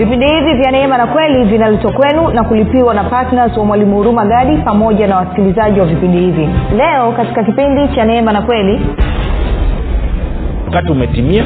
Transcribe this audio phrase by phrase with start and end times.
[0.00, 4.24] vipindi hivi vya neema na kweli vinaletwa kwenu na kulipiwa na ptns wa mwalimu huruma
[4.26, 6.48] gadi pamoja na wasikilizaji wa vipindi hivi.
[6.76, 8.80] Leo katika kipindi cha neema na kweli
[10.66, 11.44] wakati umetimia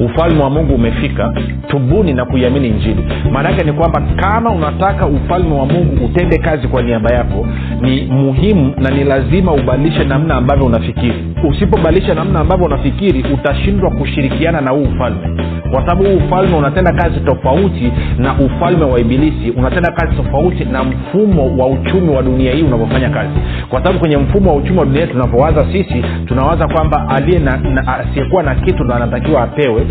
[0.00, 1.32] ufalme wa mungu umefika
[1.68, 3.04] tubuni na kuiamini injili.
[3.32, 7.46] Maana yake ni kwamba kama unataka ufalme wa mungu utende kazi kwa niaba yako
[7.80, 14.60] ni muhimu na ni lazima ubadilishe namna ambavyo unafikiri usipobadilisha namna ambavyo unafikiri utashindwa kushirikiana
[14.60, 15.42] na huu ufalme.
[15.70, 19.50] Kwa sababu huu ufalme unatenda kazi tofauti na ufalme wa ibilisi.
[19.56, 23.34] Unatenda kazi tofauti na mfumo wa uchumi wa dunia hii unavyofanya kazi.
[23.68, 27.40] Kwa sababu kwenye mfumo wa uchumi wa dunia hii tunapowaza sisi tunawaza kwamba aliye
[27.86, 29.86] asiyekuwa na kitu ndo anatakiwa apewe.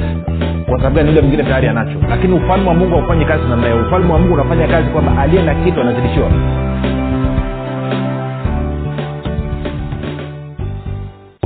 [0.65, 1.09] Kwa sababu gani?
[1.09, 1.97] Yule mwingine tayari anacho.
[2.09, 3.81] Lakini ufalme wa mungu haufanyi kazi namna hiyo.
[3.87, 6.27] Ufalme wa mungu unafanya kazi kwamba aliye na kitu anazidishiwa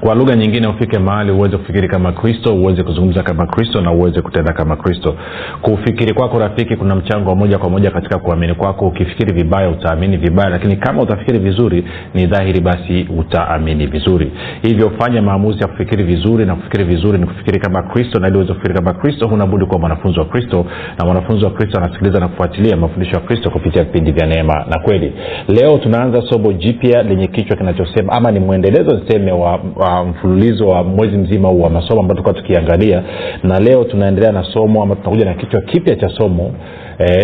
[0.00, 4.22] kwa lugha nyingine ufike mahali uweze kufikiri kama kristo uweze kuzungumza kama kristo na uweze
[4.22, 5.16] kutenda kama kristo.
[5.62, 8.86] Kufikiri kwako rafiki kuna mchango wa moja kwa moja katika kuamini kwako.
[8.86, 14.32] Ukifikiri vibaya utaamini vibaya lakini kama utafikiri vizuri ni dhahiri basi utaamini vizuri.
[14.62, 18.36] Hivyo fanya maamuzi ya kufikiri vizuri na kufikiri vizuri ni kufikiri kama kristo na ili
[18.36, 20.66] uweze kufikiri kama kristo hunabudi kuwa mwanafunzi wa kristo
[20.98, 24.78] na mwanafunzi wa kristo anasikiliza na kufuatilia mafundisho ya kristo kupitia vipindi vya neema na
[24.78, 25.12] kweli.
[25.48, 30.84] Leo tunaanza somo jipya lenye kichwa kinachosema ama ni mwendelezo niseme wa, wa mfululizo wa
[30.84, 33.02] mwezi mzima wa masomo ambao tulikuwa tukiangalia
[33.42, 36.54] na leo tunaendelea na somo ama tunakuja na kichwa kipya cha somo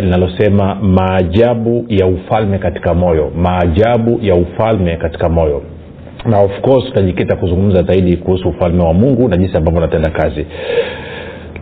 [0.03, 5.63] linalosema e, maajabu ya ufalme katika moyo maajabu ya ufalme katika moyo.
[6.27, 10.47] Na of course tutajikita kuzungumza zaidi kuhusu ufalme wa mungu na jinsi ambavyo unatenda kazi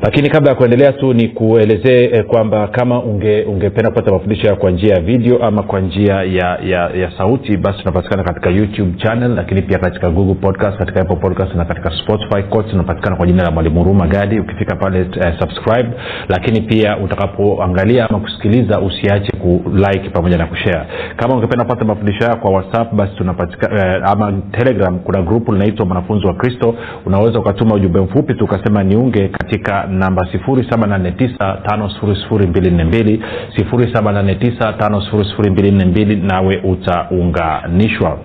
[0.03, 4.71] lakini kabla ya kuendelea tu ni kuelezee eh, kwamba kama unge, ungependa kupata mafundisho kwa
[4.71, 9.35] njia ya video ama kwa njia ya, ya, ya sauti basi tunapatikana katika youtube channel
[9.35, 12.43] lakini pia katika google podcast katika apple podcast na katika spotify.
[12.43, 14.41] Kote tunapatikana kwa jina la mwalimu huruma gadi.
[14.41, 15.89] Ukifika pale eh, subscribe.
[16.29, 20.87] Lakini pia utakapoangalia ama kusikiliza usiache kulike pamoja na kushare.
[21.17, 25.87] Kama ungependa kupata mafundisho haya kwa whatsapp basi tunapatikana eh, ama telegram kuna grupu linaitwa
[25.87, 26.75] mwanafunzi wa kristo.
[27.07, 33.19] Unaweza ukatuma ujumbe mfupi tu ukasema niunge katika namba 7895242
[33.59, 38.19] 7895242 nawe utaunganishwa.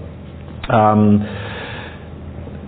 [0.69, 1.21] Um,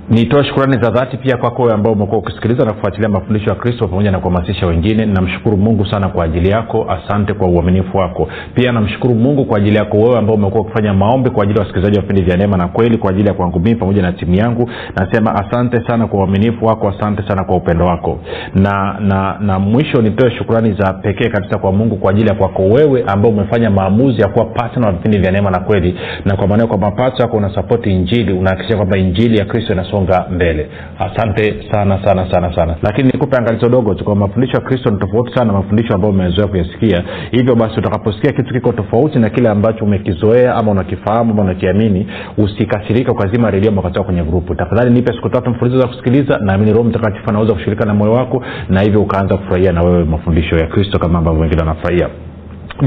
[0.09, 4.11] nitoe shukurani za dhati pia kwako ambao umekuwa ukisikiliza na kufuatilia mafundisho ya kristo pamoja
[4.11, 5.05] na kuhamasisha wengine.
[5.05, 6.85] Namshukuru mungu sana kwa ajili yako.
[6.89, 8.27] Asante kwa uaminifu wako.
[8.53, 11.97] Pia namshukuru mungu kwa ajili yako wewe ambao umekuwa ukifanya maombi kwa ajili ya wasikilizaji
[11.97, 14.69] wa vipindi vya neema na kweli kwa ajili ya kwangu mii pamoja na timu yangu.
[14.95, 18.19] Nasema asante sana kwa uaminifu wako asante sana kwa upendo wako.
[18.55, 22.63] Na na na mwisho nitoe shukurani za pekee kabisa kwa mungu kwa ajili ya kwako
[22.63, 24.45] wewe ambao umefanya maamuzi ya kuwa
[24.85, 25.95] wa vipindi vya neema na kweli.
[26.25, 30.69] Na kwa maanao kwa mapato yako unasapoti injili unahakikisha kwamba injili ya kristo inasonga mbele.
[30.99, 32.75] Asante sana sana sana sana.
[32.83, 36.47] Lakini nikupe angalizo dogo kwa mafundisho ya kristo ni tofauti sana na mafundisho ambayo umezoea
[36.47, 37.03] kuyasikia.
[37.31, 42.07] Hivyo basi utakaposikia kitu kiko tofauti na kile ambacho umekizoea ama unakifahamu ama unakiamini
[42.37, 44.55] usikasirika ukazima redio ama kwenye grupu.
[44.55, 48.43] Tafadhali nipe siku tatu mfululizo za kusikiliza naamini roho mtakatifu anaweza kushirika na moyo wako
[48.69, 52.09] na hivyo ukaanza kufurahia na wewe mafundisho ya kristo kama ambavyo wengine wanafurahia.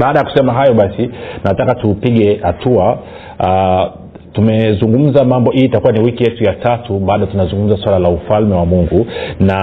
[0.01, 1.09] Baada ya kusema hayo basi
[1.43, 2.99] nataka tupige hatua
[3.39, 4.08] uh,
[4.39, 8.65] tumezungumza mambo hii itakuwa ni wiki yetu ya tatu bado tunazungumza swala la ufalme wa
[8.65, 9.07] mungu.
[9.39, 9.57] Na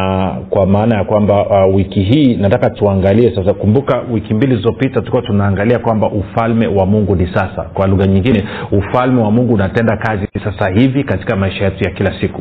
[0.51, 3.55] kwa maana ya kwamba uh, wiki hii nataka tuangalie sasa.
[3.55, 7.63] Kumbuka wiki mbili zilizopita tulikuwa tunaangalia kwamba ufalme wa mungu ni sasa.
[7.75, 12.21] Kwa lugha nyingine ufalme wa mungu unatenda kazi sasa hivi katika maisha yetu ya kila
[12.21, 12.41] siku.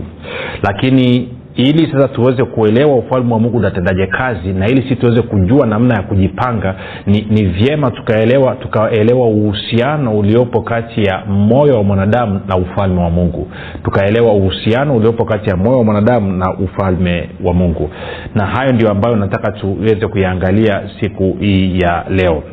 [0.64, 5.68] Lakini ili sasa tuweze kuelewa ufalme wa mungu unatendaje kazi na ili si tuweze kujua
[5.68, 6.76] namna ya kujipanga
[7.06, 13.10] ni, ni vyema tukaelewa tukaelewa uhusiano uliopo kati ya moyo wa mwanadamu na ufalme wa
[13.10, 13.48] mungu.
[13.84, 17.90] Tukaelewa uhusiano uliopo kati ya moyo wa mwanadamu na ufalme wa mungu.
[18.36, 22.44] Na hayo ndio ambayo nataka tuweze kuyaangalia siku hii ya leo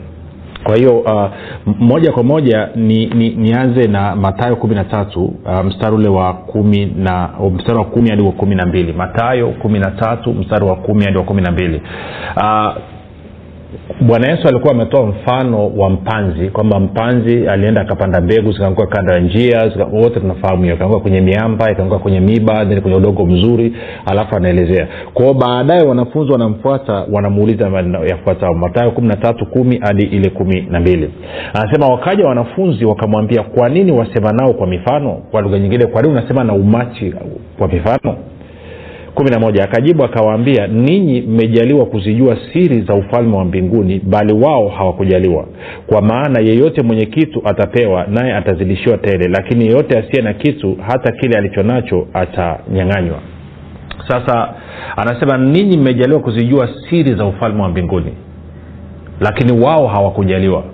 [0.64, 1.30] kwa hiyo uh,
[1.78, 6.34] moja kwa moja ni, ni, nianze na matayo kumi na tatu uh, mstari ule wa
[6.34, 8.92] kumi na mstari wa kumi hadi wa kumi na mbili.
[8.92, 11.82] Matayo kumi na tatu mstari wa kumi hadi wa kumi na mbili.
[12.36, 12.72] Uh,
[14.00, 19.20] bwana yesu alikuwa ametoa mfano wa mpanzi kwamba mpanzi alienda akapanda mbegu zikaanguka kando ya
[19.20, 23.76] njia wote tunafahamu hiyo ikaanguka kwenye miamba ikaanguka kwenye miba then kwenye udongo mzuri
[24.06, 24.88] alafu anaelezea.
[25.14, 27.70] Kwao baadaye wanafunzi wanamfuata wanamuuliza
[28.08, 31.10] yafuatao matayo kumi na tatu kumi hadi ile kumi na mbili.
[31.54, 35.12] Anasema wakaja wanafunzi wakamwambia kwa nini wasema nao kwa mifano?
[35.30, 37.14] Kwa lugha nyingine kwa nini unasema na umati
[37.58, 38.16] kwa mifano
[39.14, 39.64] kumi na moja.
[39.64, 45.46] Akajibu akawaambia ninyi mmejaliwa kuzijua siri za ufalme wa mbinguni bali wao hawakujaliwa.
[45.86, 51.12] Kwa maana yeyote mwenye kitu atapewa naye atazidishiwa tele lakini yeyote asiye na kitu hata
[51.12, 53.18] kile alicho nacho atanyang'anywa.
[54.08, 54.54] Sasa
[54.96, 58.12] anasema ninyi mmejaliwa kuzijua siri za ufalme wa mbinguni
[59.20, 60.64] lakini wao hawakujaliwa.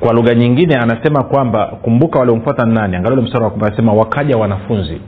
[0.00, 2.96] Kwa lugha nyingine anasema kwamba kumbuka waliomfuata nani?
[2.96, 5.00] Angalia mstari anasema wakaja wanafunzi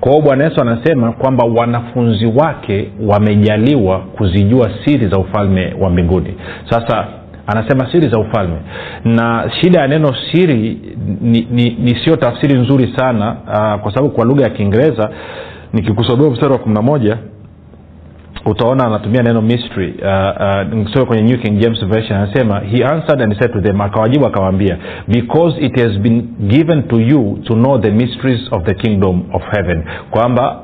[0.00, 6.34] kwa hiyo bwana yesu anasema kwamba wanafunzi wake wamejaliwa kuzijua siri za ufalme wa mbinguni.
[6.70, 7.06] Sasa
[7.46, 8.56] anasema siri za ufalme.
[9.04, 10.78] Na shida ya neno siri
[11.20, 15.10] ni, ni, ni sio tafsiri nzuri sana uh, kwa sababu kwa lugha ya kiingereza
[15.72, 17.18] nikikusomea mstari wa kumi na moja
[18.46, 23.38] utaona anatumia neno mystery uh, uh, kwenye new king james version anasema he answered and
[23.40, 24.76] said to them akawajibu akawaambia
[25.08, 29.42] because it has been given to you to know the mysteries of the kingdom of
[29.52, 29.82] heaven.
[30.10, 30.60] Kwamba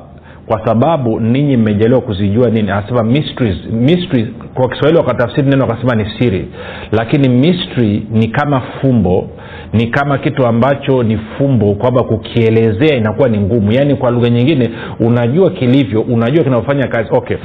[0.47, 2.71] kwa sababu ninyi mmejaliwa kuzijua nini?
[2.71, 6.47] Anasema mysteries mystery kwa kiswahili wakatafsiri neno wakasema ni siri.
[6.91, 9.29] Lakini mystery ni kama fumbo
[9.73, 13.71] ni kama kitu ambacho ni fumbo kwamba kukielezea inakuwa ni ngumu.
[13.71, 14.69] Yaani kwa lugha nyingine
[14.99, 17.09] unajua kilivyo unajua kinavyofanya kazi.
[17.11, 17.37] Okay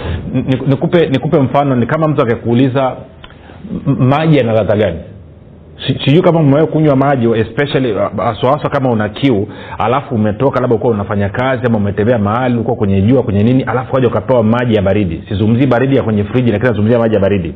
[0.67, 2.97] nikupe nikupe mfano ni kama mtu akikuuliza
[3.87, 4.99] maji yana ladha gani?
[6.05, 9.49] Sijui kama umewahi kunywa maji especially haswahaswa kama una kiu
[9.79, 13.93] alafu umetoka labda ukuwa unafanya kazi ama umetembea mahali ukuwa kwenye jua kwenye nini alafu
[13.93, 15.23] kaja ukapewa maji ya baridi.
[15.29, 17.55] Sizungumzii baridi ya kwenye friji lakini nazungumzia maji ya baridi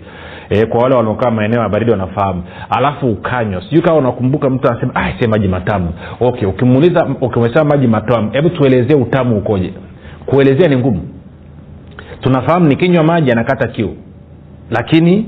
[0.50, 2.42] e, kwa wale wanaokaa maeneo ya baridi wanafahamu.
[2.70, 3.62] Alafu ukanywa.
[3.62, 5.88] Sijui kama unakumbuka mtu anasema ah, sie maji matamu.
[6.20, 9.72] Okay ukimuuliza ukimesema maji matamu hebu tuelezee utamu ukoje.
[10.26, 11.08] Kuelezea ni ngumu.
[12.20, 13.96] Tunafahamu nikinywa maji anakata kiu.
[14.70, 15.26] Lakini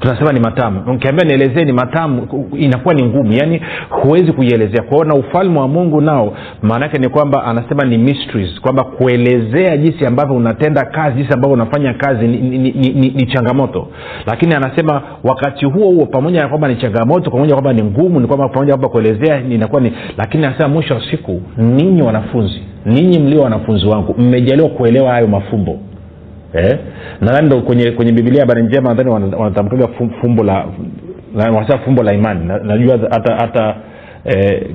[0.00, 0.82] tunasema ni matamu.
[0.94, 3.32] Ukiambia nielezee ni matamu inakuwa ni ngumu.
[3.32, 3.60] Yaani
[3.90, 4.82] huwezi kuielezea.
[4.82, 8.60] Kwao na ufalme wa mungu nao maana yake ni kwamba anasema ni mysteries.
[8.60, 13.26] Kwamba kuelezea jinsi ambavyo unatenda kazi jinsi ambavyo unafanya kazi ni, ni, ni, ni, ni
[13.26, 13.88] changamoto.
[14.26, 18.26] Lakini anasema wakati huo huo pamoja na kwamba ni changamoto pamoja kwamba ni ngumu ni
[18.26, 23.40] kwamba pamoja kwamba kuelezea inakuwa ni lakini anasema mwisho wa siku ninyi wanafunzi ninyi mlio
[23.42, 25.78] wanafunzi wangu mmejaliwa kuelewa hayo mafumbo
[26.52, 26.78] eh?
[27.20, 29.88] nadhani ndo kwenye kwenye bibilia habari njema nadhani wanatamkaga
[30.20, 30.66] fumbo la
[31.34, 32.44] wanasema fumbo la imani.
[32.64, 33.76] Najua hata hata
[34.24, 34.66] eh,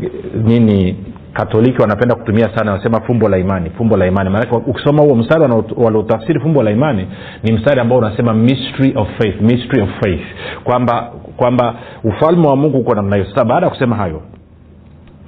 [0.43, 0.95] nini
[1.33, 4.29] katoliki wanapenda kutumia sana wanasema fumbo la imani fumbo la imani.
[4.29, 7.07] Maanake ukisoma huo mstari waliotafsiri fumbo la imani
[7.43, 10.21] ni mstari ambao unasema mystery of faith mystery of faith.
[10.63, 13.29] Kwamba kwamba ufalme wa mungu uko namna hiyo.
[13.29, 14.21] Sasa baada ya kusema hayo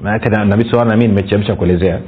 [0.04, 2.00] nabii nami nimechemsha kuelezea.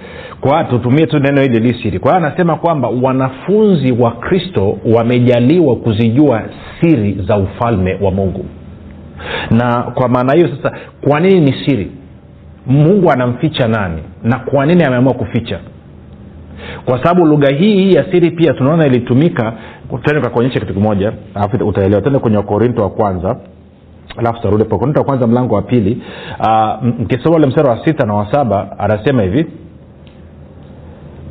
[0.42, 6.42] Kwa tutumie tu neno hili lisiri kwa hiyo anasema kwamba wanafunzi wa kristo wamejaliwa kuzijua
[6.82, 8.46] siri za ufalme wa mungu.
[9.52, 11.92] Na kwa maana hiyo sasa kwa nini ni siri?
[12.68, 14.02] Mungu anamficha nani?
[14.24, 15.60] Na kwa nini ameamua kuficha?
[16.86, 19.54] Kwa sababu lugha hii hii ya siri pia tunaona ilitumika
[20.04, 22.02] tende kakuonyesha kitu kimoja alafu utaelewa.
[22.02, 23.36] Tende kwenye wakorinto wa kwanza
[24.18, 26.02] alafu tarudi pokorinto wa kwanza mlango wa pili?
[26.40, 29.46] Uh, mkisoma ule mstari wa sita na wa saba anasema hivi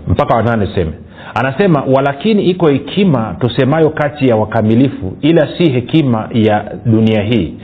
[0.09, 0.93] mpaka wanane seme
[1.35, 7.55] anasema walakini iko hekima tusemayo kati ya wakamilifu ila si hekima ya dunia hii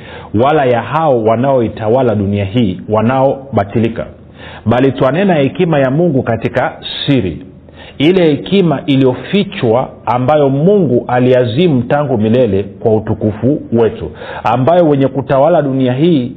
[0.44, 4.06] wala ya hao wanaoitawala dunia hii wanaobatilika.
[4.66, 7.46] Bali twanena hekima ya mungu katika siri
[7.98, 14.10] ile hekima iliyofichwa ambayo mungu aliazimu tangu milele kwa utukufu wetu
[14.44, 16.32] ambayo wenye kutawala dunia hii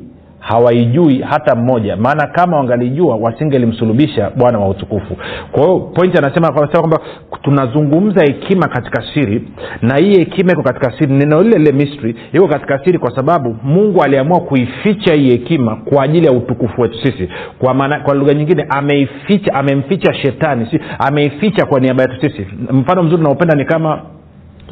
[0.47, 1.95] hawaijui hata mmoja.
[1.97, 5.17] Maana kama wangalijua wasingelimsulubisha bwana wa utukufu.
[5.51, 6.99] Kwa hiyo pointi anasema kwamba
[7.41, 9.47] tunazungumza hekima katika siri
[9.81, 11.13] na hii hekima iko katika siri.
[11.13, 16.03] Neno lile lile mystery iko katika siri kwa sababu mungu aliamua kuificha hii hekima kwa
[16.03, 17.29] ajili ya utukufu wetu sisi.
[17.59, 20.79] Kwa mana, kwa lugha nyingine ameificha amemficha shetani si?
[20.99, 22.47] Ameificha kwa niaba yetu sisi.
[22.71, 24.01] Mfano mzuri naupenda ni kama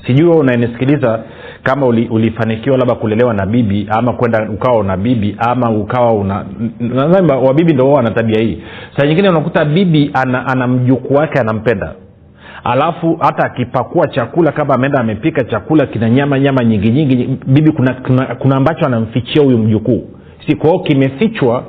[0.08, 1.20] sijui wewe unanisikiliza
[1.64, 6.46] kama uli, ulifanikiwa labda kulelewa na bibi ama kwenda ukawa una bibi ama ukawa una
[6.80, 8.64] nadhani wabibi ndo wana tabia hii.
[8.98, 11.94] Saa nyingine unakuta bibi ana, ana mjukuu wake anampenda.
[12.64, 17.94] Alafu hata akipakua chakula kama ameenda amepika chakula kina nyama nyama nyingi nyingi bibi kuna,
[17.94, 20.08] kuna, kuna ambacho anamfichia huyu mjukuu.
[20.48, 21.64] Si kwao kimefichwa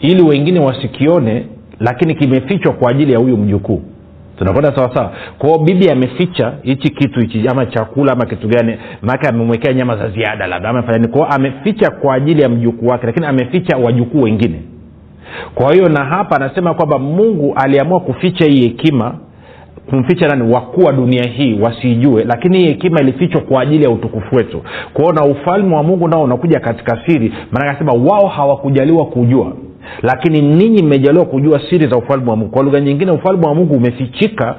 [0.00, 1.46] ili wengine wasikione
[1.80, 3.82] lakini kimefichwa kwa ajili ya huyu mjukuu
[4.38, 9.72] tunakwenda sawasawa kwao bibi ameficha hichi kitu hichi ama chakula ama kitu gani maake amemwekea
[9.74, 14.22] nyama za ziada labda amefanya kwao ameficha kwa ajili ya mjukuu wake lakini ameficha wajukuu
[14.22, 14.62] wengine.
[15.54, 19.14] Kwa hiyo na hapa anasema kwamba mungu aliamua kuficha hii hekima
[19.90, 20.52] kumficha nani?
[20.54, 24.62] Wakuu wa dunia hii wasiijue lakini hii hekima ilifichwa kwa ajili ya utukufu wetu.
[24.92, 29.52] Kwao na ufalme wa mungu nao unakuja katika siri maanake anasema wao hawakujaliwa kujua
[30.02, 32.50] lakini ninyi mmejaliwa kujua siri za ufalme wa mungu.
[32.50, 34.56] Kwa lugha nyingine ufalme wa mungu umefichika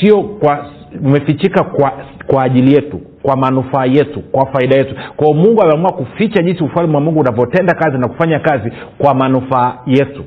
[0.00, 0.66] sio kwa
[1.04, 1.92] umefichika kwa
[2.26, 4.94] kwa ajili yetu kwa manufaa yetu kwa faida yetu.
[5.16, 9.78] Kwao mungu ameamua kuficha jinsi ufalme wa mungu unavyotenda kazi na kufanya kazi kwa manufaa
[9.86, 10.24] yetu.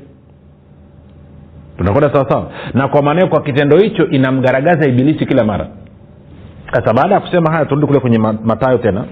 [1.78, 5.68] Tunakwenda sawasawa na kwa maanao kwa kitendo hicho inamgaragaza ibilisi kila mara.
[6.72, 9.04] Sasa baada ya kusema haya turudi kule kwenye matayo tena.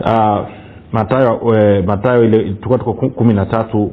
[0.00, 0.40] Uh,
[0.92, 3.90] matayo e, matayo ile tulikuwa tuko kumi na tatu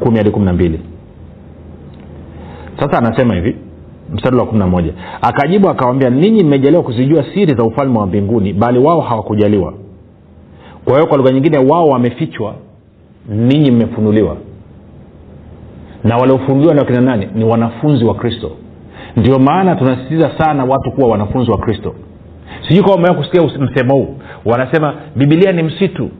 [0.00, 0.80] kumi hadi kumi na mbili.
[2.80, 3.56] Sasa anasema hivi
[4.14, 4.92] mstari wa kumi na moja.
[5.22, 9.74] Akajibu akawambia ninyi mmejaliwa kuzijua siri za ufalme wa mbinguni bali wao hawakujaliwa.
[10.84, 12.54] Kwa hiyo kwa lugha nyingine wao wamefichwa
[13.28, 14.36] ninyi mmefunuliwa.
[16.04, 17.28] Na waliofunuliwa ni wakina nani?
[17.34, 18.50] Ni wanafunzi wa kristo.
[19.16, 21.94] Ndio maana tunasisitiza sana watu kuwa wanafunzi wa kristo
[22.68, 24.16] sijui kama umewea kusikia msemo huu.
[24.44, 26.10] Wanasema bibilia ni msitu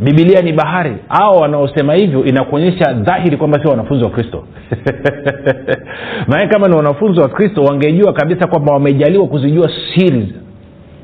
[0.00, 0.96] bibilia ni bahari.
[1.08, 4.44] Au wanaosema hivyo inakuonyesha dhahiri kwamba sio wanafunzi wa kristo.
[6.28, 10.32] Maanake kama ni wanafunzi wa kristo wangejua kabisa kwamba wamejaliwa kuzijua siri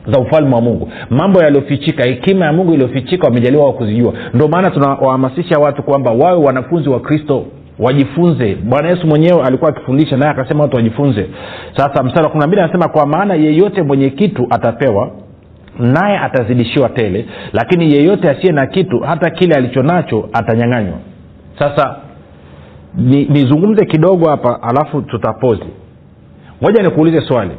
[0.06, 0.90] za ufalme wa mungu.
[1.10, 4.12] Mambo yaliyofichika hekima ya mungu iliyofichika wamejaliwa wa kuzijua.
[4.34, 7.44] Ndio maana tunawahamasisha watu kwamba wawe wanafunzi wa kristo
[7.80, 8.54] wajifunze.
[8.54, 11.26] Bwana yesu mwenyewe alikuwa akifundisha naye akasema watu wajifunze.
[11.76, 15.10] Sasa mstari wa kumi na anasema kwa maana yeyote mwenye kitu atapewa
[15.78, 20.98] naye atazidishiwa tele lakini yeyote asiye na kitu hata kile alicho nacho atanyang'anywa.
[21.58, 21.96] Sasa
[23.28, 25.64] nizungumze ni kidogo hapa alafu tutapozi.
[26.60, 27.50] Moja nikuulize swali.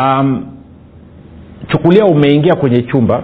[0.00, 0.46] Um,
[1.68, 3.22] chukulia umeingia kwenye chumba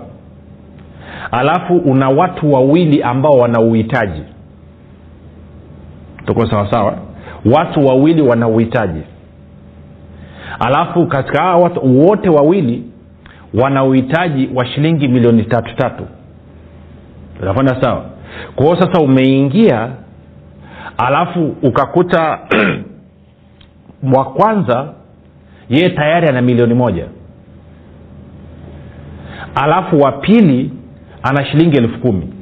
[1.30, 4.22] alafu una watu wawili ambao wana uhitaji
[6.26, 6.98] tuko sawasawa
[7.54, 9.00] watu wawili wana uhitaji
[10.58, 12.82] alafu katika hawa watu wote wawili
[13.62, 16.06] wana uhitaji wa shilingi milioni tatu tatu.
[17.42, 18.04] Unakwenda sawa?
[18.56, 19.90] Kwa hiyo sasa umeingia
[20.98, 22.38] alafu ukakuta
[24.16, 24.92] wa kwanza
[25.68, 27.06] yeye tayari ana milioni moja.
[29.54, 30.72] Alafu wa pili
[31.22, 32.32] ana shilingi elfu kumi.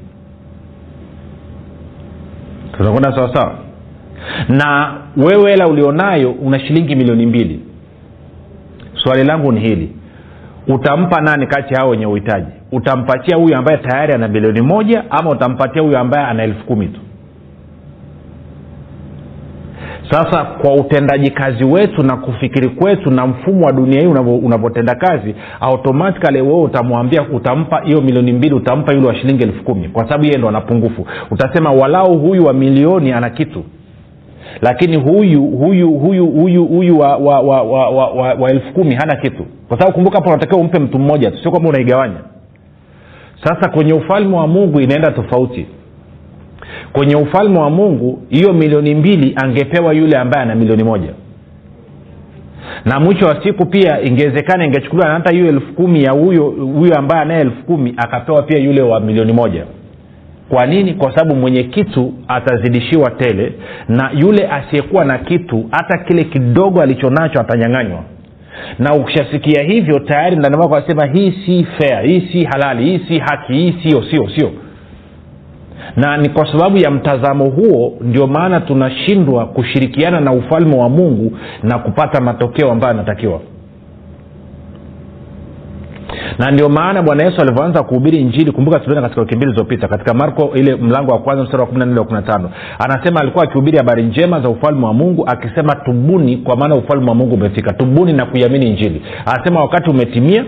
[2.76, 3.61] Tunakwenda sawasawa
[4.48, 7.60] na wewe hela ulionayo una shilingi milioni mbili.
[8.94, 9.92] Swali langu ni hili.
[10.68, 12.50] Utampa nani kati hao wenye uhitaji?
[12.72, 17.00] Utampatia huyu ambaye tayari ana milioni moja ama utampatia huyu ambaye ana elfu kumi tu?
[20.10, 24.06] Sasa kwa utendaji kazi wetu na kufikiri kwetu na mfumo wa dunia hii
[24.42, 29.88] unavyotenda kazi automatikali wewe utamwambia utampa hiyo milioni mbili utampa yule wa shilingi elfu kumi.
[29.88, 31.06] Kwa sababu yeye ndo ana pungufu.
[31.30, 33.64] Utasema walau huyu wa milioni ana kitu
[34.60, 38.94] lakini huyu huyu huyu huyu huyu wa, wa, wa, wa, wa, wa, wa elfu kumi
[38.94, 39.46] hana kitu.
[39.68, 42.16] Kwa sababu kumbuka hapo unatakiwa umpe mtu mmoja tu sio kwamba unaigawanya.
[43.44, 45.66] Sasa kwenye ufalme wa mungu inaenda tofauti.
[46.92, 51.08] Kwenye ufalme wa mungu hiyo milioni mbili angepewa yule ambaye ana milioni moja.
[52.84, 57.22] Na mwisho wa siku pia ingewezekana ingechukuliwa hata hiyo elfu kumi ya huyo huyo ambaye
[57.22, 59.64] anaye elfu kumi akapewa pia yule wa milioni moja
[60.48, 60.94] kwa nini?
[60.94, 63.52] Kwa sababu mwenye kitu atazidishiwa tele
[63.88, 68.02] na yule asiyekuwa na kitu hata kile kidogo alichonacho atanyang'anywa.
[68.78, 73.18] Na ukishasikia hivyo tayari ndani mwako anasema hii si fair hii si halali hii si
[73.18, 74.50] haki hii sio sio sio.
[75.96, 81.38] Na ni kwa sababu ya mtazamo huo ndio maana tunashindwa kushirikiana na ufalme wa mungu
[81.62, 83.40] na kupata matokeo ambayo yanatakiwa
[86.38, 90.14] na ndio maana bwana yesu alivyoanza kuhubiri injili kumbuka tuliona katika wiki mbili zilizopita katika
[90.14, 93.20] marko ile mlango wa kwanza mstari wa kumi na nne wa kumi na tano anasema
[93.20, 97.34] alikuwa akihubiri habari njema za ufalme wa mungu akisema tubuni kwa maana ufalme wa mungu
[97.34, 97.72] umefika.
[97.72, 99.02] Tubuni na kuiamini injili.
[99.26, 100.44] Anasema wakati umetimia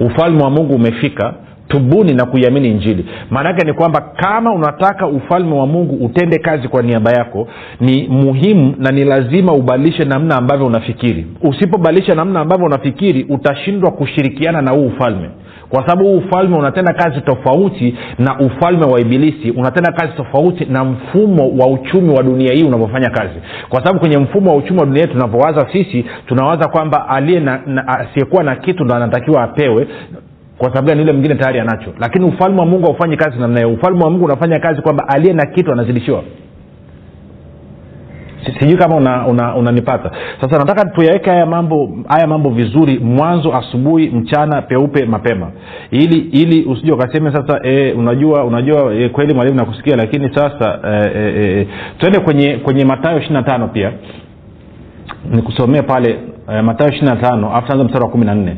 [0.00, 1.34] ufalme wa mungu umefika
[1.68, 3.06] tubuni na kuiamini injili.
[3.30, 7.48] Maanaake ni kwamba kama unataka ufalme wa mungu utende kazi kwa niaba yako
[7.80, 11.26] ni muhimu na ni lazima ubadilishe namna ambavyo unafikiri.
[11.42, 15.30] Usipobadilisha namna ambavyo unafikiri utashindwa kushirikiana na huu ufalme.
[15.68, 20.84] Kwa sababu huu ufalme unatenda kazi tofauti na ufalme wa ibilisi unatenda kazi tofauti na
[20.84, 23.34] mfumo wa uchumi wa dunia hii unavyofanya kazi.
[23.68, 27.42] Kwa sababu kwenye mfumo wa uchumi wa dunia hii tunavyowaza sisi tunawaza kwamba aliye
[27.86, 29.86] asiyekuwa na kitu ndo anatakiwa apewe
[30.58, 31.00] kwa sababu gani?
[31.00, 31.92] Yule mwingine tayari anacho.
[32.00, 33.72] Lakini ufalme wa mungu haufanyi kazi namna hiyo.
[33.72, 36.22] Ufalme wa mungu unafanya kazi kwamba aliye na kitu anazidishiwa.
[38.58, 39.82] Sijui kama unanipata una, una
[40.40, 45.50] sasa nataka tuyaweke haya mambo haya mambo vizuri mwanzo asubuhi mchana peupe mapema.
[45.90, 51.10] Ili ili usije ukaseme sasa e, unajua unajua e, kweli mwalimu nakusikia lakini sasa e,
[51.14, 53.92] e, e, tuende kwenye kwenye matayo ishiri na tano pia.
[55.30, 56.18] Nikusomee pale
[56.52, 58.56] e, matayo ishiri na tano alafu taanza mstari wa kumi na nne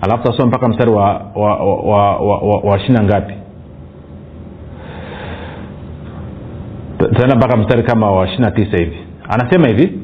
[0.00, 1.04] alafu tasoma mpaka mstari wa
[1.34, 3.34] wa wa, wa, wa, wa, wa shina ngapi?
[6.98, 8.96] Tena mpaka mstari kama wa ishiri na tisa hivi.
[9.28, 9.99] Anasema hivi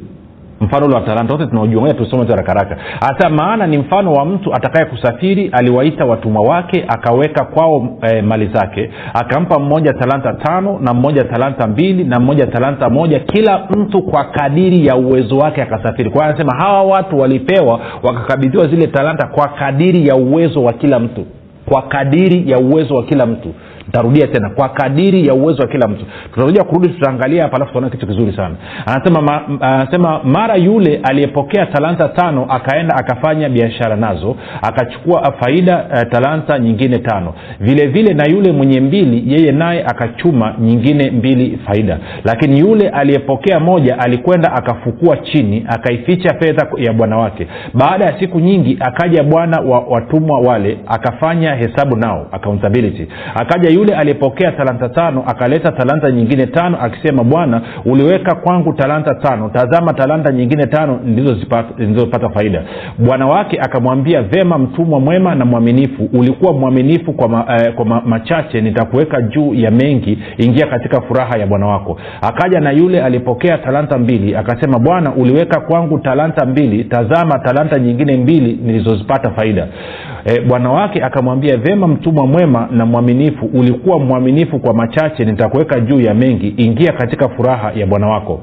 [0.60, 2.76] mfano ule wa talanta wote tunaojua moja tusome tu haraka haraka.
[3.00, 8.46] Hasa maana ni mfano wa mtu atakaye kusafiri aliwaita watumwa wake akaweka kwao e, mali
[8.46, 14.02] zake akampa mmoja talanta tano na mmoja talanta mbili na mmoja talanta moja kila mtu
[14.02, 16.10] kwa kadiri ya uwezo wake akasafiri.
[16.10, 21.24] Kwa anasema hawa watu walipewa wakakabidhiwa zile talanta kwa kadiri ya uwezo wa kila mtu.
[21.68, 23.54] Kwa kadiri ya uwezo wa kila mtu
[23.88, 26.04] ntarudia tena kwa kadiri ya uwezo wa kila mtu.
[26.34, 28.54] Tutakuja kurudi tutaangalia hapa alafu tutaona kitu kizuri sana.
[28.86, 36.10] Anasema ma, anasema mara yule aliyepokea talanta tano akaenda akafanya biashara nazo akachukua faida uh,
[36.12, 37.34] talanta nyingine tano.
[37.60, 41.98] Vile vile na yule mwenye mbili yeye naye akachuma nyingine mbili faida.
[42.24, 47.46] Lakini yule aliyepokea moja alikwenda akafukua chini akaificha fedha ya bwana wake.
[47.74, 53.08] Baada ya siku nyingi akaja bwana wa watumwa wale akafanya hesabu nao accountability.
[53.34, 59.48] Akaja yule aliyepokea talanta tano akaleta talanta nyingine tano akisema bwana uliweka kwangu talanta tano.
[59.48, 61.00] Tazama talanta nyingine tano
[61.78, 62.62] ndizozipata faida.
[62.98, 66.08] Bwana wake akamwambia vema mtumwa mwema na mwaminifu.
[66.12, 68.60] Ulikuwa mwaminifu kwa, ma, eh, kwa ma, machache.
[68.60, 70.18] Nitakuweka juu ya mengi.
[70.38, 71.98] Ingia katika furaha ya bwana wako.
[72.22, 76.84] Akaja na yule alipokea talanta mbili akasema bwana uliweka kwangu talanta mbili.
[76.84, 79.68] Tazama talanta nyingine mbili nilizozipata faida
[80.26, 86.00] e, bwana wake akamwambia vema mtumwa mwema na mwaminifu ulikuwa mwaminifu kwa machache nitakuweka juu
[86.00, 86.48] ya mengi.
[86.56, 88.40] Ingia katika furaha ya bwana wako.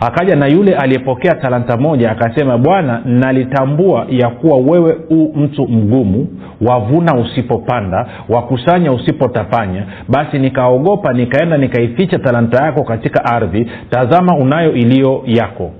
[0.00, 6.26] Akaja na yule aliyepokea talanta moja akasema bwana nalitambua ya kuwa wewe u mtu mgumu
[6.60, 13.70] wavuna usipopanda wakusanya usipotapanya basi nikaogopa nikaenda nikaificha talanta yako katika ardhi.
[13.90, 15.70] Tazama unayo iliyo yako.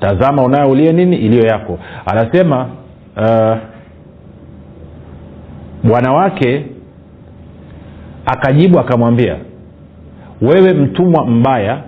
[0.00, 1.16] Tazama unayo uliye nini?
[1.16, 1.78] Iliyo yako.
[2.06, 2.66] Anasema
[3.16, 3.56] uh,
[5.84, 6.64] bwana wake
[8.26, 9.36] akajibu akamwambia
[10.42, 11.82] wewe mtumwa mbaya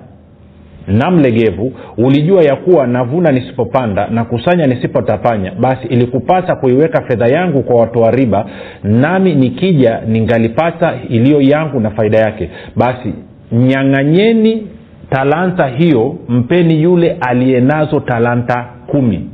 [0.87, 7.63] na mlegevu ulijua ya kuwa navuna nisipopanda na kusanya nisipotapanya basi ilikupasa kuiweka fedha yangu
[7.63, 8.47] kwa watoa riba
[8.85, 12.51] nami nikija ningalipata iliyo yangu na faida yake.
[12.77, 13.15] Basi
[13.53, 14.67] nyang'anyeni
[15.11, 19.31] talanta hiyo mpeni yule aliyenazo talanta kumi.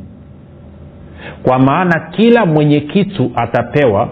[1.43, 4.09] Kwa maana kila mwenye kitu atapewa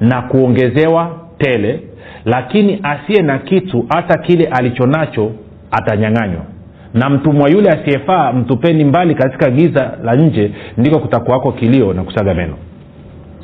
[0.00, 1.80] na kuongezewa tele
[2.24, 5.32] lakini asiye na kitu hata kile alichonacho
[5.70, 6.42] atanyang'anywa.
[6.94, 12.34] Na mtumwa yule asiyefaa mtupeni mbali katika giza la nje ndiko kutakuwako kilio na kusaga
[12.34, 12.54] meno.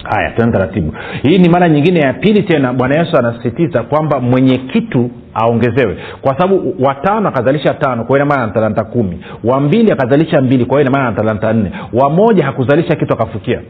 [0.05, 0.93] Haya tena taratibu.
[1.23, 5.97] Hii ni mara nyingine ya pili tena bwana yesu anasisitiza kwamba mwenye kitu aongezewe.
[6.21, 9.21] Kwa sababu watano akazalisha tano kwa hiyo na talanta kumi.
[9.45, 11.73] Wa mbili akazalisha mbili kwa hiyo inamaana na talanta nne.
[11.93, 13.61] Wa moja hakuzalisha kitu akafukia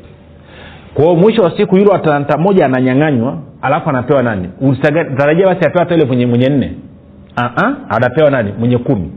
[0.95, 4.49] kwa hiyo mwisho wa siku yule wa talanta moja ananyang'anywa alafu anapewa nani?
[5.17, 6.73] Tarajia basi apewa hata yule mwenye nne.
[7.37, 8.53] Uh-uh, anapewa nani?
[8.59, 9.13] Mwenye kumi.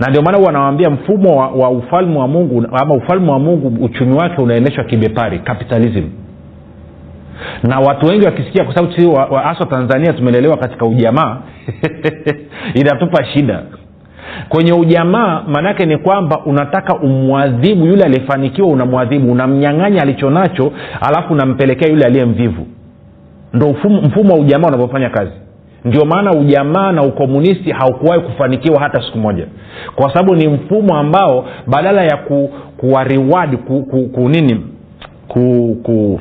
[0.00, 3.84] Na ndio maana huwa anawambia mfumo wa, wa ufalme wa mungu ama ufalme wa mungu
[3.84, 6.04] uchumi wake unaendeshwa kibepari capitalism.
[7.62, 11.38] Na watu wengi wakisikia kwa sababu haswa tanzania tumelelewa katika ujamaa
[12.80, 13.62] inatupa shida
[14.48, 22.04] kwenye ujamaa maanaake ni kwamba unataka umwadhibu yule aliyefanikiwa unamwadhibu unamnyang'anya alichonacho alafu unampelekea yule
[22.06, 22.66] aliye mvivu.
[23.54, 25.32] Ndo mfumo, wa ujamaa unavyofanya kazi.
[25.84, 29.46] Ndio maana ujamaa na ukomunisti haukuwahi kufanikiwa hata siku moja.
[29.94, 34.60] Kwa sababu ni mfumo ambao badala ya ku, kuwariwadi ku, ku, ku nini?
[35.28, 36.20] Ku, ku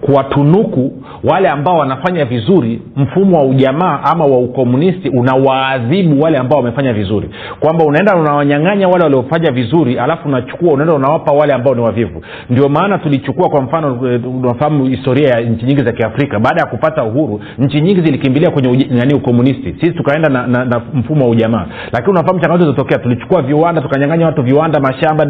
[0.00, 0.92] kuwatunuku
[1.24, 7.30] wale ambao wanafanya vizuri mfumo wa ujamaa ama wa ukomunisti unawaadhibu wale ambao wamefanya vizuri.
[7.60, 12.22] Kwamba unaenda unawanyang'anya wale waliofanya vizuri alafu unachukua unaenda unawapa wale ambao ni wavivu.
[12.50, 16.38] Ndio maana tulichukua kwa mfano eh, unafahamu historia ya nchi nyingi za kiafrika.
[16.38, 19.74] Baada ya kupata uhuru nchi nyingi zilikimbilia kwenye nani ukomunisti.
[19.80, 21.66] Sisi tukaenda na, na, na mfumo wa ujamaa.
[21.92, 22.98] Lakini unafahamu changamoto zilizotokea.
[22.98, 25.24] Tulichukua viwanda tukanyang'anya watu viwanda mashamba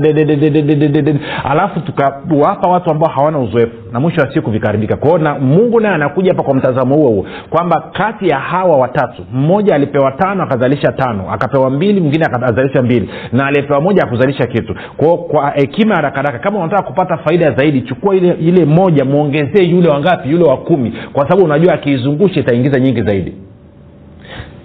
[1.44, 3.72] alafu tukawapa watu ambao hawana uzoefu.
[3.92, 7.90] Na mwisho wa siku vikaharibika kwao mungu naye anakuja hapa kwa mtazamo huo huo kwamba
[7.92, 13.46] kati ya hawa watatu mmoja alipewa tano akazalisha tano akapewa mbili mwingine akazalisha mbili na
[13.46, 14.74] aliyepewa moja akuzalisha kitu.
[14.96, 19.64] Kwao kwa hekima ya rakaraka kama unataka kupata faida zaidi chukua ile ile moja mwongezee
[19.64, 23.34] yule wangapi yule wa kumi kwa sababu unajua akiizungusha itaingiza nyingi zaidi.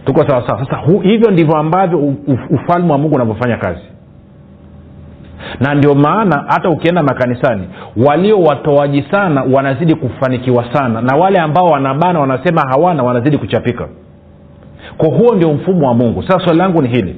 [0.05, 2.13] Tuko sawasawa sasa hu, hivyo ndivyo ambavyo
[2.49, 3.81] ufalme wa mungu unavyofanya kazi
[5.59, 7.63] na ndio maana hata ukienda makanisani
[8.07, 13.87] walio watoaji sana wanazidi kufanikiwa sana na wale ambao wanabana wanasema hawana wanazidi kuchapika.
[14.97, 16.23] Kwa huo ndio mfumo wa mungu.
[16.23, 17.15] Sasa swali langu ni hili.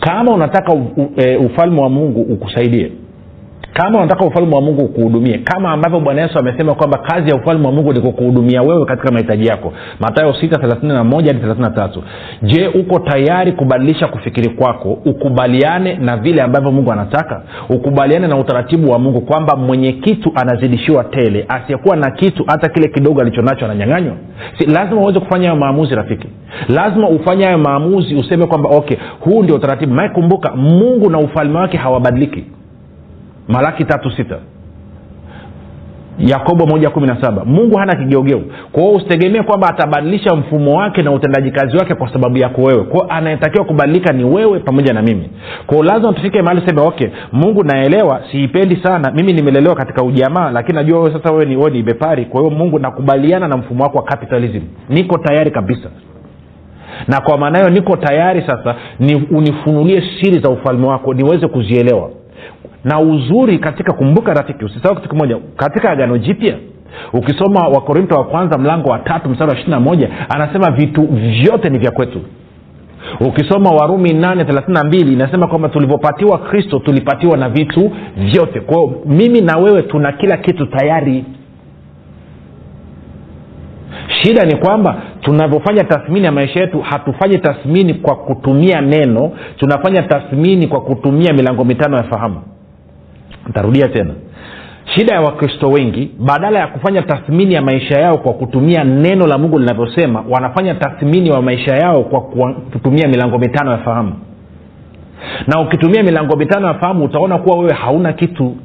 [0.00, 2.92] Kama unataka u, u, e, ufalme wa mungu ukusaidie
[3.72, 7.66] kama unataka ufalme wa mungu ukuhudumie kama ambavyo bwana yesu amesema kwamba kazi ya ufalme
[7.66, 9.72] wa mungu ni kukuhudumia wewe katika mahitaji yako.
[10.00, 10.74] Matayo 6 hadi
[11.38, 11.88] 33
[12.42, 17.42] je uko tayari kubadilisha kufikiri kwako ukubaliane na vile ambavyo mungu anataka?
[17.68, 22.88] Ukubaliane na utaratibu wa mungu kwamba mwenye kitu anazidishiwa tele asiyekuwa na kitu hata kile
[22.88, 24.14] kidogo alichonacho ananyang'anywa?
[24.58, 26.28] Si lazima uweze kufanya hayo maamuzi rafiki.
[26.68, 29.94] Lazima ufanye hayo maamuzi useme kwamba okay huu ndio utaratibu.
[29.94, 32.44] Mae kumbuka mungu na ufalme wake hawabadiliki
[33.48, 34.38] malaki tatu sita.
[36.18, 37.44] Yakobo moja kumi na saba.
[37.44, 38.42] Mungu hana kigeugeu.
[38.72, 42.84] Kwa usitegemee kwamba atabadilisha mfumo wake na utendaji kazi wake kwa sababu yako wewe.
[42.84, 45.30] Kwao anayetakiwa kubadilika ni wewe pamoja na mimi.
[45.66, 50.74] Kwao lazima tufike mahali seme okay mungu naelewa siipendi sana mimi nimelelewa katika ujamaa lakini
[50.78, 53.98] najua wewe sasa wewe ni, wewe ni bepari kwa hiyo mungu nakubaliana na mfumo wako
[53.98, 54.62] wa capitalism.
[54.88, 55.88] Niko tayari kabisa.
[57.08, 62.10] Na kwa maana hiyo niko tayari sasa ni unifunulie siri za ufalme wako niweze kuzielewa
[62.84, 64.64] na uzuri katika kumbuka rafiki.
[64.64, 66.56] Usisahau kitu kimoja katika agano jipya
[67.12, 71.78] ukisoma wakorinto wa kwanza mlango wa tatu mstari wa ishirina moja anasema vitu vyote ni
[71.78, 72.20] vya kwetu.
[73.20, 78.60] Ukisoma warumi 832 inasema kwamba tulivyopatiwa kristo tulipatiwa na vitu vyote.
[78.60, 81.24] Kwao mimi na wewe tuna kila kitu tayari.
[84.22, 90.66] Shida ni kwamba tunavyofanya tathmini ya maisha yetu hatufanyi tathmini kwa kutumia neno tunafanya tathmini
[90.66, 92.42] kwa kutumia milango mitano ya fahamu
[93.48, 94.14] ntarudia tena.
[94.84, 99.38] Shida ya wakristo wengi badala ya kufanya tathmini ya maisha yao kwa kutumia neno la
[99.38, 102.20] mungu linavyosema wanafanya tathmini wa maisha yao kwa
[102.72, 104.12] kutumia milango mitano ya fahamu.
[105.46, 108.56] Na ukitumia milango mitano ya fahamu utaona kuwa wewe hauna kitu.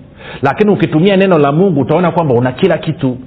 [0.42, 3.18] Lakini ukitumia neno la mungu utaona kwamba una kila kitu.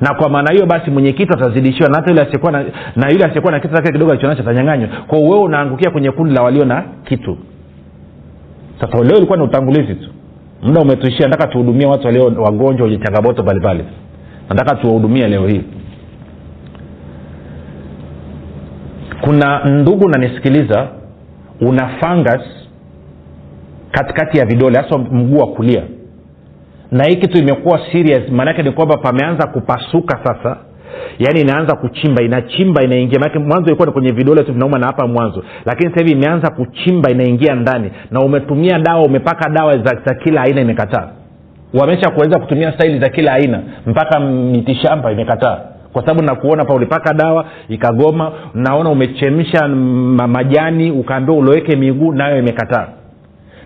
[0.00, 2.64] Na kwa maana hiyo basi mwenyekiti atazidishiwa na hata yule asiyekuwa na,
[2.96, 4.88] na yule asiyekuwa na kitu chake kidogo alichonacho atanyanganywa.
[5.06, 7.38] Kwao wewe unaangukia kwenye kundi la walio na kitu
[8.80, 10.10] sasa leo ilikuwa ni utangulizi tu.
[10.62, 13.84] Muda umetuishia nataka tuhudumie watu walio wagonjwa wenye changamoto mbalimbali.
[14.48, 15.62] Nataka tuwahudumie leo hii.
[19.20, 20.88] Kuna ndugu nanisikiliza
[21.60, 22.40] una fangas
[23.90, 25.82] katikati ya vidole hasa mguu wa kulia.
[26.90, 30.56] Na hii kitu imekuwa serious maanake ni kwamba pameanza kupasuka sasa
[31.18, 33.18] yaani inaanza kuchimba inachimba inaingia.
[33.20, 35.44] Maanake mwanzo ilikuwa ni kwenye vidole tu vinauma na hapa mwanzo.
[35.66, 37.90] Lakini sasa hivi imeanza kuchimba inaingia ndani.
[38.10, 41.08] Na umetumia dawa umepaka dawa za, za kila aina imekataa.
[41.74, 45.60] Wamesha kuweza kutumia staili za kila aina mpaka mitishamba imekataa.
[45.92, 49.68] Kwa sababu nakuona pa ulipaka dawa ikagoma naona umechemsha
[50.28, 52.86] majani ukaambiwa uloweke miguu nayo imekataa.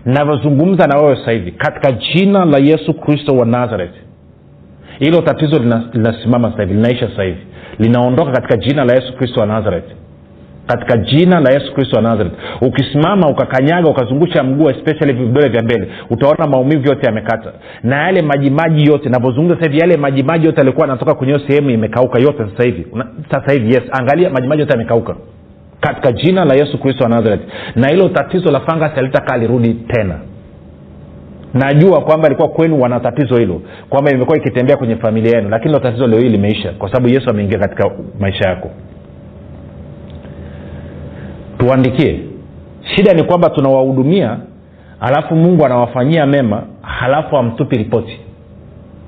[0.05, 3.93] Navyozungumza na wewe sasa hivi katika jina la yesu kristo wa nazareth
[4.99, 5.59] hilo tatizo
[5.93, 7.37] linasimama sasa hivi linaisha sasa hivi.
[7.79, 9.85] Linaondoka katika jina la yesu kristo wa nazareth.
[10.67, 12.33] Katika jina la yesu kristo wa nazareth.
[12.61, 17.51] Ukisimama ukakanyaga ukazungusha mguu especially vidole vya mbele utaona maumivu yote yamekata.
[17.83, 22.19] Na yale majimaji yote navyozungumza sasa hivi yale majimaji yote alikuwa anatoka kwenye sehemu imekauka
[22.19, 22.87] yote sasa hivi.
[23.31, 25.15] Sasa hivi yes angalia majimaji yote yamekauka.
[25.79, 27.41] Katika jina la yesu kristo wa nazareth.
[27.75, 30.19] Na hilo tatizo la fangasi alitakaa lirudi tena
[31.53, 35.79] najua kwamba ilikuwa kwenu wana tatizo hilo kwamba imekuwa ikitembea kwenye familia yenu lakini lo
[35.79, 38.69] tatizo leo hii limeisha kwa sababu yesu ameingia katika maisha yako.
[41.57, 42.19] Tuandikie.
[42.95, 44.37] Shida ni kwamba tunawahudumia
[44.99, 48.19] halafu mungu anawafanyia mema halafu amtupi ripoti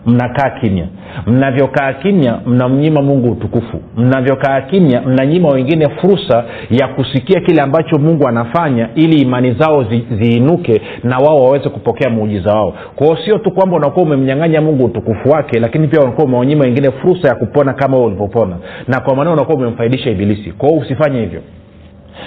[0.06, 0.88] mnakaa kimya.
[1.28, 3.82] Mnavyokaa kimya mnamnyima mungu utukufu.
[3.98, 10.06] Mnavyokaa kimya mnanyima wengine fursa ya kusikia kile ambacho mungu anafanya ili imani zao zi,
[10.22, 12.74] ziinuke na wao waweze kupokea muujiza wao.
[12.96, 17.28] Kwao sio tu kwamba unakuwa umemnyang'anya mungu utukufu wake lakini pia unakuwa umewanyima wengine fursa
[17.28, 18.58] ya kupona kama wewe ulivyopona.
[18.88, 20.52] Na kwa maana unakuwa umemfaidisha ibilisi.
[20.52, 21.42] Kwao usifanye hivyo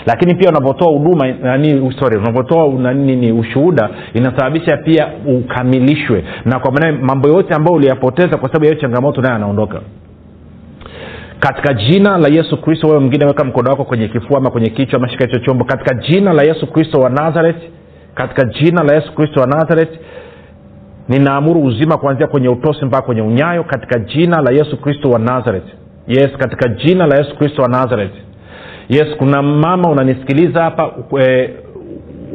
[0.06, 6.24] lakini pia unapotoa huduma nani sorry unapotoa nini ushuhuda inasababisha pia ukamilishwe.
[6.44, 9.80] Na kwa maana mambo yote ambayo uliyapoteza kwa sababu ya hiyo changamoto nayo anaondoka
[11.40, 14.96] katika jina la yesu kristo wewe mwingine weka mkono wako kwenye kifua ama kwenye kichwa
[14.98, 15.64] ama hicho chombo.
[15.64, 17.62] Katika jina la yesu kristo wa nazareth
[18.14, 19.98] katika jina la yesu kristo wa nazareth
[21.08, 25.68] ninaamuru uzima kuanzia kwenye utosi mpaka kwenye unyayo katika jina la yesu kristo wa nazareth.
[26.08, 28.12] Yes katika jina la yesu kristo wa nazareth
[28.88, 30.90] yes kuna mama unanisikiliza hapa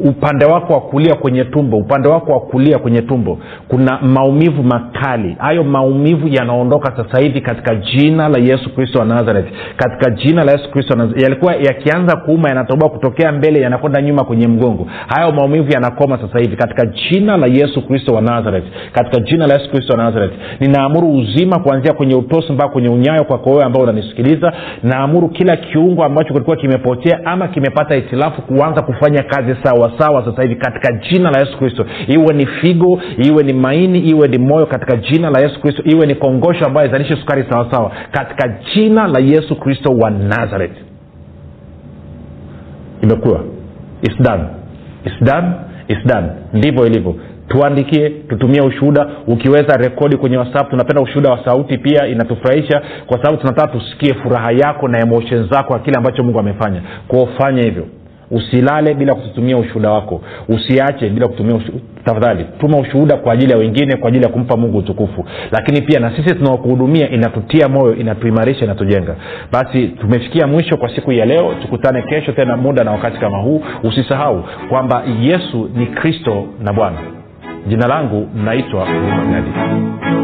[0.04, 5.36] upande wako wa kulia kwenye tumbo upande wako wa kulia kwenye tumbo kuna maumivu makali.
[5.38, 9.46] Hayo maumivu yanaondoka sasa hivi katika jina la yesu kristo wa nazareth.
[9.76, 14.86] Katika jina la yesu kristo yalikuwa yakianza kuuma yanatoboa kutokea mbele yanakwenda nyuma kwenye mgongo.
[15.06, 18.64] Hayo maumivu yanakoma sasa hivi katika jina la yesu kristo wa nazareth.
[18.92, 20.32] Katika jina la yesu kristo wa nazareth.
[20.60, 24.52] Ninaamuru uzima kuanzia kwenye utosi mpaka kwenye unyayo kwako wewe ambao unanisikiliza.
[24.82, 30.42] Naamuru kila kiungo ambacho kilikuwa kimepotea ama kimepata hitilafu kuanza kufanya kazi sawa sawa sasa
[30.42, 31.86] hivi katika jina la yesu kristo.
[32.06, 35.82] Iwe ni figo iwe ni maini iwe ni moyo katika jina la yesu kristo.
[35.84, 40.76] Iwe ni kongosho ambayo izalishe sukari sawasawa katika jina la yesu kristo wa nazareth.
[43.02, 43.40] Imekuwa.
[44.20, 44.44] Done.
[46.52, 47.14] ndivyo ilivyo.
[47.48, 49.06] Tuandikie tutumie ushuhuda.
[49.26, 52.82] Ukiweza rekodi kwenye whatsapp tunapenda ushuhuda wa sauti pia inatufurahisha.
[53.06, 56.82] Kwa sababu tunataka tusikie furaha yako na emotion zako wa kile ambacho mungu amefanya.
[57.08, 57.86] Kwao fanya hivyo
[58.34, 60.20] usilale bila kututumia ushuhuda wako.
[60.48, 61.60] Usiache bila kutumia
[62.04, 65.24] tafadhali tuma ushuhuda kwa ajili ya wengine kwa ajili ya kumpa mungu utukufu.
[65.52, 69.16] Lakini pia na sisi tunaokuhudumia inatutia moyo inatuimarisha inatujenga.
[69.52, 71.54] Basi tumefikia mwisho kwa siku ya leo.
[71.62, 73.62] Tukutane kesho tena muda na wakati kama huu.
[73.82, 76.98] Usisahau kwamba yesu ni kristo na bwana.
[77.66, 80.23] Jina langu naitwa hurumagadi ee